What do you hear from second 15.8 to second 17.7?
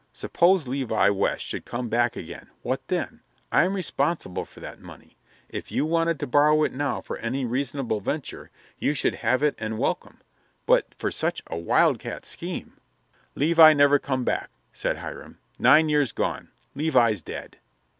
years gone Levi's dead."